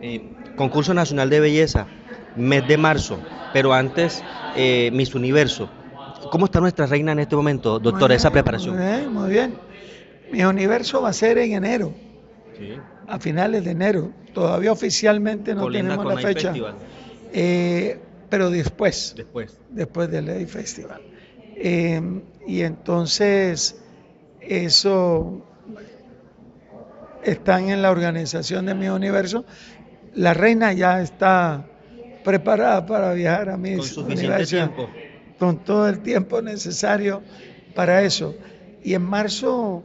[0.00, 1.86] Eh, concurso Nacional de Belleza,
[2.36, 3.18] mes de marzo,
[3.52, 4.22] pero antes
[4.56, 5.68] eh, Miss Universo.
[6.30, 8.76] ¿Cómo está nuestra reina en este momento, doctora, esa preparación?
[8.76, 9.54] Muy bien, muy bien.
[10.32, 11.94] Mi universo va a ser en enero,
[12.58, 12.74] Sí.
[13.06, 14.12] a finales de enero.
[14.34, 16.48] Todavía oficialmente no tenemos con la fecha.
[16.48, 16.74] Festival.
[17.32, 19.58] Eh, pero después, Después.
[19.70, 21.00] después del Lady Festival.
[21.56, 22.00] Eh,
[22.46, 23.80] y entonces,
[24.40, 25.44] eso
[27.22, 29.44] están en la organización de mi universo.
[30.18, 31.64] La reina ya está
[32.24, 34.90] preparada para viajar a mi Con suficiente tiempo.
[35.38, 37.22] con todo el tiempo necesario
[37.76, 38.34] para eso.
[38.82, 39.84] Y en marzo,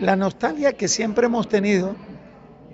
[0.00, 1.94] la nostalgia que siempre hemos tenido,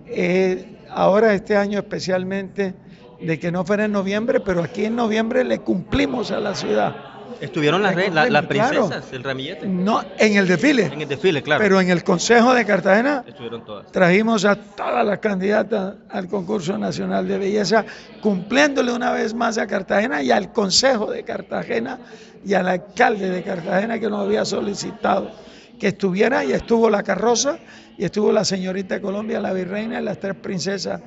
[0.06, 2.74] eh, ahora este año especialmente,
[3.20, 6.96] de que no fuera en noviembre, pero aquí en noviembre le cumplimos a la ciudad.
[7.41, 8.69] Estuvieron las, Le re- la- las claro.
[8.80, 9.66] princesas, el ramillete.
[9.66, 11.62] No en el desfile, En el desfile, claro.
[11.62, 13.91] pero en el Consejo de Cartagena Estuvieron todas.
[13.92, 17.84] trajimos a todas las candidatas al concurso nacional de belleza,
[18.20, 21.98] cumpliéndole una vez más a Cartagena y al Consejo de Cartagena
[22.45, 25.30] y al alcalde de Cartagena que nos había solicitado
[25.78, 27.58] que estuviera y estuvo la carroza
[27.97, 31.00] y estuvo la señorita de Colombia, la virreina y las tres princesas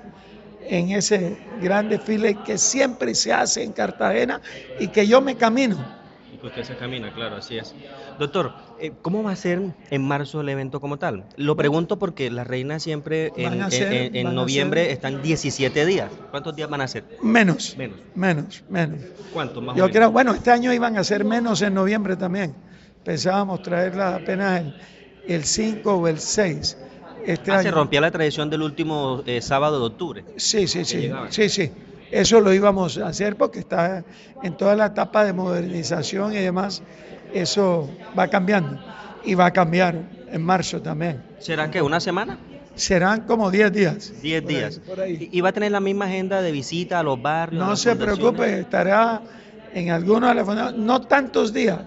[0.66, 4.40] en ese gran desfile que siempre se hace en Cartagena
[4.80, 6.00] y que yo me camino.
[6.42, 7.76] Que usted se camina, claro, así es.
[8.18, 9.62] Doctor, eh, ¿cómo va a ser
[9.92, 11.26] en marzo el evento como tal?
[11.38, 14.92] Lo pregunto porque las reinas siempre en, en- ser- en- en van a noviembre ser-
[14.94, 16.10] están 17 días.
[16.32, 17.04] ¿Cuántos días van a ser?
[17.22, 18.00] Menos, Menos.
[18.16, 19.00] menos, menos.
[19.32, 19.96] ¿Cuántos más o Yo menos?
[19.96, 22.56] creo, bueno, este año iban a ser menos en noviembre también.
[23.04, 24.74] Pensábamos traerlas apenas el,
[25.28, 26.76] el 5 o el 6.
[27.24, 27.78] Este Ah, se año.
[27.78, 30.24] rompía la tradición del último eh, sábado de octubre.
[30.38, 30.98] Sí, sí, sí.
[31.02, 31.32] llegaban.
[31.32, 31.72] Sí, sí.
[32.12, 34.04] Eso lo íbamos a hacer porque está
[34.44, 36.84] en toda la etapa de modernización y demás.
[37.34, 38.80] Eso va cambiando.
[39.24, 39.96] Y va a cambiar
[40.32, 41.24] en marzo también.
[41.40, 42.38] ¿Será que una semana?
[42.76, 44.14] Serán como 10 días.
[44.22, 44.80] 10 Por ahí, días.
[44.80, 45.30] por ahí.
[45.32, 47.64] ¿Y va a tener la misma agenda de visita a los barrios?
[47.66, 49.22] No se preocupe, estará
[49.74, 51.80] en algunos de las fundaciones, no tantos días,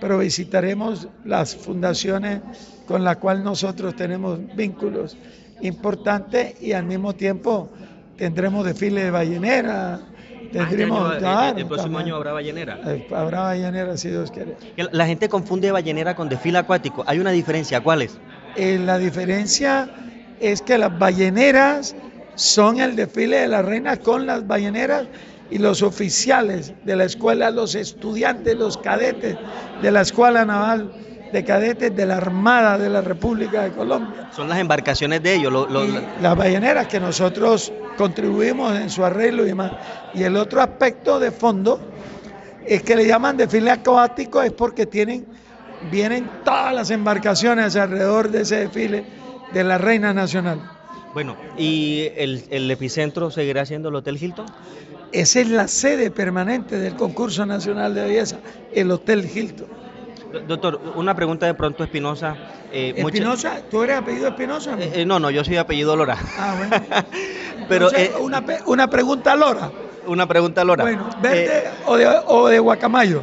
[0.00, 2.40] pero visitaremos las fundaciones
[2.86, 5.16] con las cuales nosotros tenemos vínculos
[5.60, 7.70] importantes y al mismo tiempo
[8.16, 10.00] tendremos desfile de ballenera, Ah,
[10.46, 11.10] este tendremos...
[11.10, 12.04] año, claro, el próximo también.
[12.06, 12.80] año habrá ballenera.
[12.86, 14.56] Eh, Habrá ballenera si Dios quiere.
[14.92, 17.02] La gente confunde ballenera con desfile acuático.
[17.06, 18.16] Hay una diferencia, ¿cuál es?
[18.56, 19.90] Eh, la diferencia
[20.40, 21.96] es que las balleneras
[22.36, 25.06] son el desfile de las reinas con las balleneras
[25.50, 29.36] y los oficiales de la escuela, los estudiantes, los cadetes
[29.82, 30.92] de la Escuela Naval
[31.32, 34.28] de Cadetes de la Armada de la República de Colombia.
[34.34, 35.52] Son las embarcaciones de ellos.
[35.52, 35.66] lo-
[36.20, 39.72] las balleneras que nosotros contribuimos en su arreglo y demás.
[40.14, 41.80] Y el otro aspecto de fondo
[42.66, 45.26] es que le llaman desfile acuático es porque tienen,
[45.90, 49.04] vienen todas las embarcaciones alrededor de ese desfile
[49.52, 50.60] de la Reina Nacional.
[51.14, 54.46] Bueno, ¿y el, el epicentro seguirá siendo el Hotel Hilton?
[55.12, 58.36] Esa es la sede permanente del concurso nacional de belleza,
[58.74, 59.85] el Hotel Hilton.
[60.40, 62.36] Do- Doctor, una pregunta de pronto espinosa.
[62.72, 64.76] eh, mucha- Espinosa, ¿tú eres apellido Espinosa?
[64.76, 64.82] no?
[64.82, 66.16] Eh, eh, no, no, yo soy apellido Lora.
[66.38, 66.76] ah, bueno.
[67.68, 69.70] Pero Entonces, eh, una, una pregunta a Lora.
[70.06, 70.84] una pregunta Lora.
[70.84, 73.22] Bueno, ¿verde o, de, o de guacamayo?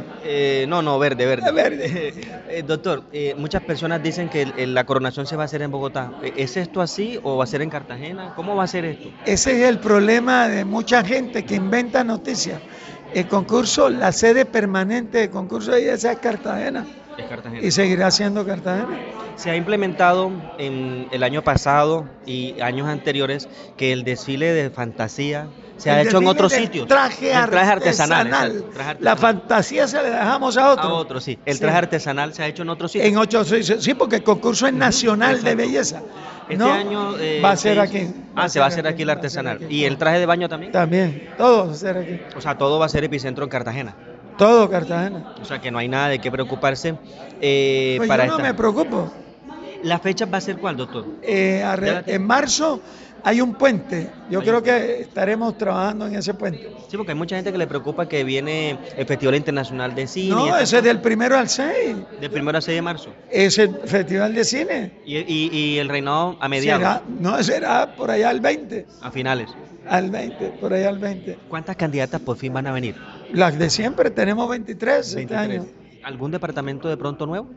[0.68, 1.50] no, no, verde, verde.
[1.52, 2.62] Verde.
[2.66, 3.04] Doctor,
[3.36, 6.10] muchas personas dicen que el- la coronación se va a hacer en Bogotá.
[6.36, 8.32] ¿Es esto así o va a ser en Cartagena?
[8.34, 9.08] ¿Cómo va a ser esto?
[9.26, 12.60] Ese es el problema de mucha gente que inventa noticias.
[13.14, 16.84] El concurso, la sede permanente del concurso de belleza es Cartagena
[17.18, 17.66] Es Cartagena.
[17.66, 18.98] y seguirá siendo Cartagena.
[19.36, 25.48] Se ha implementado en el año pasado y años anteriores que el desfile de fantasía
[25.76, 26.86] se ha El hecho en otros sitios.
[26.86, 28.64] Traje, El traje artesanal.
[29.00, 30.84] La fantasía se le dejamos a otro.
[30.84, 31.36] A otro, sí.
[31.44, 31.60] El Sí.
[31.60, 33.08] traje artesanal se ha hecho en otros sitios.
[33.10, 36.00] En ocho, sí, sí, porque el concurso es nacional de belleza.
[36.48, 36.70] Este ¿no?
[36.72, 38.14] año eh, va a ser se aquí.
[38.36, 39.56] Ah, se va a hacer aquí el artesanal.
[39.64, 39.66] aquí.
[39.74, 40.70] ¿Y el traje de baño también?
[40.70, 42.20] También, todo va a ser aquí.
[42.36, 43.96] O sea, todo va a ser epicentro en Cartagena.
[44.38, 45.34] Todo Cartagena.
[45.40, 46.94] O sea, que no hay nada de qué preocuparse.
[47.40, 49.12] eh, Pues para yo no esta- me preocupo.
[49.82, 51.04] ¿La fecha va a ser cuál, doctor?
[51.22, 51.62] Eh,
[52.06, 52.80] en marzo
[53.22, 54.08] hay un puente.
[54.30, 56.70] Yo creo que estaremos trabajando en ese puente.
[56.88, 60.34] Sí, porque hay mucha gente que le preocupa que viene el Festival Internacional de Cine.
[60.34, 61.96] No, ese es del primero al 6.
[61.96, 63.10] cosas, del primero a 6 de marzo.
[63.30, 64.92] Es el Festival de Cine.
[65.04, 68.86] Y, y- y el reinado a mediados, no, será por allá al 20.
[69.02, 69.50] a finales.
[69.86, 71.38] Al 20, por allá al 20.
[71.48, 72.94] ¿Cuántas candidatas por fin van a venir?
[73.34, 75.60] Las de siempre, tenemos 23, este 23.
[75.60, 75.66] año.
[76.04, 77.48] ¿Algún departamento de pronto nuevo?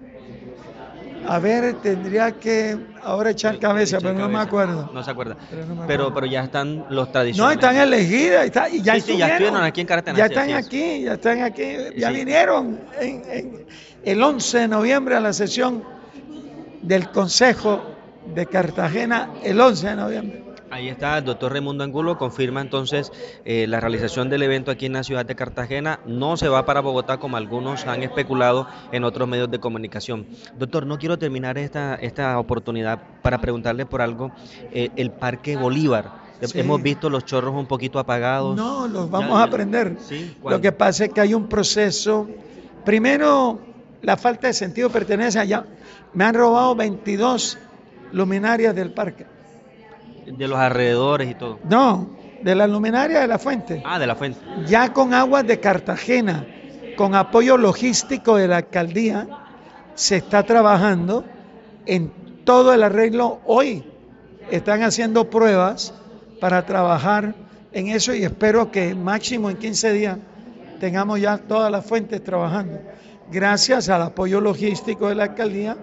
[1.28, 4.48] A ver, tendría que ahora echar cabeza, Echar pero no me cabeza.
[4.48, 4.92] acuerdo.
[4.94, 5.36] No se acuerda.
[5.50, 7.56] Pero no Pero, ya están los No, tradicionales.
[7.58, 9.62] están elegidas está- y ya Sí, sí, ya estuvieron.
[9.64, 11.76] aquí en Cartagena, Ya están aquí, ya están aquí.
[11.98, 12.16] Ya Sí.
[12.16, 13.66] vinieron en- en-
[14.06, 15.84] el 11 de noviembre a la sesión
[16.82, 17.82] del Consejo
[18.34, 20.44] de Cartagena, el 11 de noviembre.
[20.70, 23.12] Ahí está, el doctor Raimundo Angulo confirma entonces
[23.46, 26.02] eh, la realización del evento aquí en la ciudad de Cartagena.
[26.06, 30.28] No se va para Bogotá como algunos han especulado en otros medios de comunicación.
[30.60, 34.32] Doctor, no quiero terminar esta, esta oportunidad para preguntarle por algo.
[34.72, 36.28] Eh, el Parque Bolívar.
[36.54, 38.56] Hemos visto los chorros un poquito apagados.
[38.56, 39.98] No, los vamos a aprender.
[40.44, 42.28] Lo que pasa es que hay un proceso.
[42.86, 43.60] Primero,
[44.02, 45.44] la falta de sentido de pertenencia.
[45.46, 45.66] Ya
[46.14, 47.58] me han robado 22
[48.12, 49.37] luminarias del parque.
[50.28, 51.60] De los alrededores y todo.
[51.70, 52.10] No,
[52.42, 53.82] de la luminaria de la fuente.
[53.86, 54.40] Ah, de la fuente.
[54.66, 56.46] Ya con aguas de Cartagena,
[56.96, 59.28] con apoyo logístico de la alcaldía,
[59.96, 61.24] se está trabajando
[61.86, 62.12] en
[62.44, 63.40] todo el arreglo.
[63.46, 63.84] Hoy
[64.52, 65.94] están haciendo pruebas
[66.40, 67.36] para trabajar
[67.72, 70.18] en eso y espero que máximo en 15 días
[70.80, 72.80] tengamos ya todas las fuentes trabajando.
[73.32, 75.78] Gracias al apoyo logístico de la alcaldía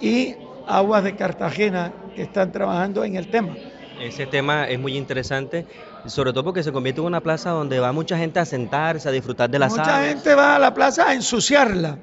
[0.00, 0.34] y
[0.66, 3.54] Aguas de Cartagena que están trabajando en el tema.
[4.02, 5.64] Ese tema es muy interesante,
[6.06, 9.12] sobre todo porque se convierte en una plaza donde va mucha gente a sentarse, a
[9.12, 9.82] disfrutar de la sala.
[9.82, 11.98] Mucha gente va a la plaza a ensuciarla,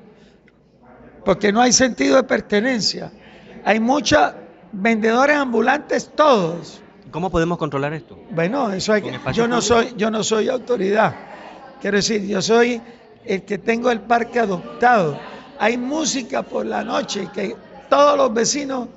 [1.25, 3.11] porque no hay sentido de pertenencia.
[3.65, 4.31] Hay muchos
[4.71, 6.81] vendedores ambulantes todos.
[7.11, 8.17] ¿Cómo podemos controlar esto?
[8.31, 11.13] Bueno, eso hay que, yo no soy yo no soy autoridad.
[11.81, 12.81] Quiero decir, yo soy
[13.25, 15.19] el que tengo el parque adoptado.
[15.59, 17.57] Hay música por la noche que
[17.89, 18.87] todos los vecinos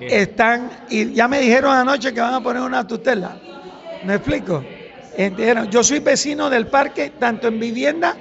[0.00, 3.40] están, y ya me dijeron anoche que van a poner una tutela.
[4.04, 4.64] ¿Me explico?
[5.70, 8.16] Yo soy vecino del parque, tanto en vivienda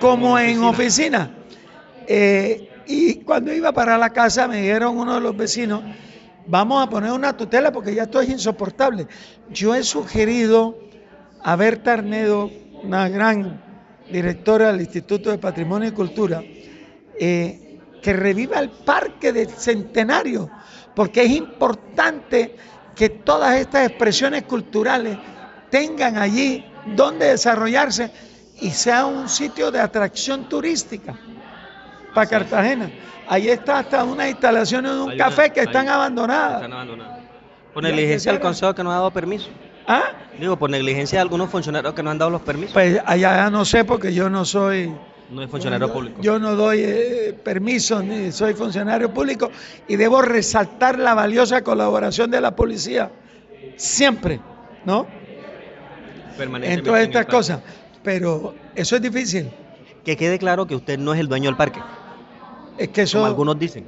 [0.00, 1.30] como en oficina.
[2.06, 5.82] Eh, y cuando iba para la casa me dijeron uno de los vecinos,
[6.46, 9.06] vamos a poner una tutela porque ya esto es insoportable.
[9.50, 10.78] Yo he sugerido
[11.42, 12.50] a Berta Arnedo,
[12.82, 13.62] una gran
[14.10, 16.42] directora del Instituto de Patrimonio y Cultura,
[17.18, 17.63] eh,
[18.04, 20.50] que reviva el parque del centenario,
[20.94, 22.54] porque es importante
[22.94, 25.16] que todas estas expresiones culturales
[25.70, 28.10] tengan allí donde desarrollarse
[28.60, 31.14] y sea un sitio de atracción turística
[32.14, 32.90] para Cartagena.
[33.26, 36.56] Ahí está hasta unas instalaciones de un café que están abandonadas.
[36.56, 37.20] Están abandonadas.
[37.72, 39.48] Por negligencia del Consejo que no ha dado permiso.
[39.88, 40.10] ¿Ah?
[40.38, 42.74] Digo, por negligencia de algunos funcionarios que no han dado los permisos.
[42.74, 44.94] Pues allá no sé porque yo no soy
[45.34, 46.22] no es funcionario público.
[46.22, 49.50] Yo no doy eh, permiso ni soy funcionario público
[49.88, 53.10] y debo resaltar la valiosa colaboración de la policía
[53.76, 54.40] siempre,
[54.84, 55.06] ¿no?
[56.38, 57.60] En todas estas cosas.
[58.02, 59.50] Pero eso es difícil.
[60.04, 61.80] Que quede claro que usted no es el dueño del parque.
[62.76, 63.18] Es que eso.
[63.18, 63.86] Como algunos dicen.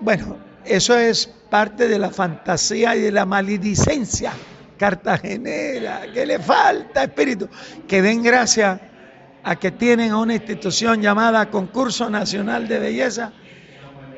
[0.00, 4.32] Bueno, eso es parte de la fantasía y de la maledicencia
[4.78, 7.48] cartagenera, que le falta espíritu.
[7.86, 8.80] Que den gracias
[9.44, 13.32] a que tienen a una institución llamada Concurso Nacional de Belleza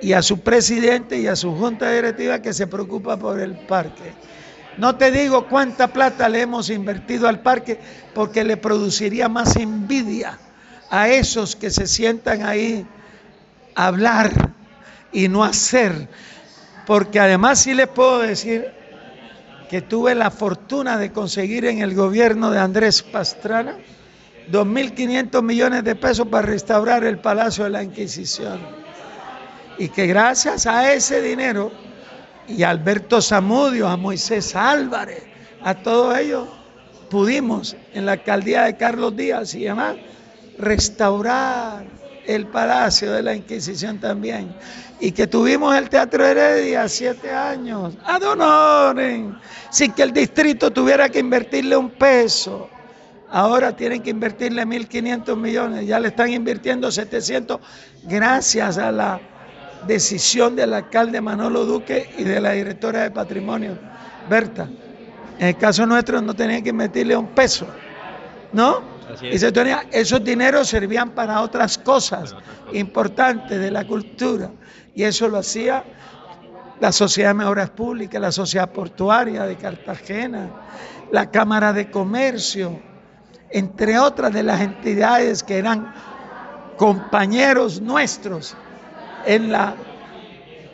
[0.01, 4.15] y a su presidente y a su junta directiva que se preocupa por el parque.
[4.79, 7.81] No te digo cuánta plata le hemos invertido al parque
[8.15, 10.39] porque le produciría más envidia
[10.91, 12.87] a esos que se sientan ahí
[13.75, 14.31] a hablar
[15.13, 16.09] y no hacer.
[16.87, 18.71] Porque además sí les puedo decir
[19.69, 23.77] que tuve la fortuna de conseguir en el gobierno de Andrés Pastrana
[24.51, 28.61] 2.500 millones de pesos para restaurar el Palacio de la Inquisición.
[29.79, 31.71] Y que gracias a ese dinero,
[32.49, 35.23] y a Alberto Zamudio, a Moisés Álvarez,
[35.63, 36.49] a todos ellos,
[37.11, 39.97] pudimos en la alcaldía de Carlos Díaz y demás
[40.59, 41.85] restaurar
[42.27, 44.55] el Palacio de la Inquisición también.
[44.99, 49.37] Y que tuvimos el Teatro Heredia siete años, adonoren,
[49.71, 52.71] sin que el distrito tuviera que invertirle un peso
[53.31, 57.61] Ahora tienen que invertirle 1.500 millones, ya le están invirtiendo 700
[58.05, 59.21] gracias a la
[59.87, 63.79] decisión del alcalde Manolo Duque y de la directora de patrimonio,
[64.29, 64.69] Berta.
[65.39, 67.67] En el caso nuestro no tenían que invertirle un peso,
[68.53, 68.97] ¿no?
[69.23, 72.35] Y se tenía, esos dineros servían para otras cosas
[72.73, 74.51] importantes de la cultura.
[74.95, 75.85] Y eso lo hacía
[76.81, 80.51] la Sociedad de Mejoras Públicas, la Sociedad Portuaria de Cartagena,
[81.13, 82.81] la Cámara de Comercio,
[83.51, 85.93] entre otras de las entidades que eran
[86.77, 88.57] compañeros nuestros
[89.25, 89.75] en la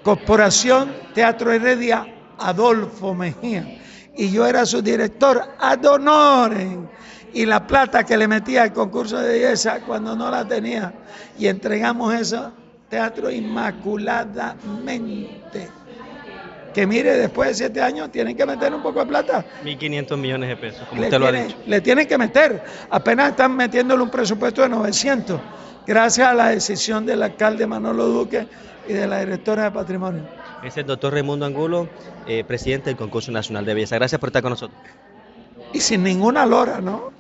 [0.03, 2.07] Corporación Teatro Heredia,
[2.39, 3.79] Adolfo Mejía.
[4.17, 6.89] Y yo era su director, ad honorem.
[7.33, 10.93] Y la plata que le metía al concurso de belleza cuando no la tenía.
[11.39, 12.53] Y entregamos eso,
[12.91, 15.71] Teatro Inmaculadamente
[16.73, 19.45] que mire, después de siete años tienen que meter un poco de plata.
[19.65, 21.57] 1.500 millones de pesos, como usted lo ha dicho.
[21.67, 22.63] Le tienen que meter.
[22.91, 25.41] Apenas están metiéndole un presupuesto de 900,
[25.87, 28.47] gracias a la decisión del alcalde Manolo Duque
[28.89, 30.23] y de la directora de Patrimonio.
[30.63, 31.89] Es el doctor Raimundo Angulo,
[32.27, 33.97] eh, presidente del Concurso Nacional de Belleza.
[33.97, 34.79] Gracias por estar con nosotros.
[35.73, 37.13] Y sin ninguna lora, ¿no?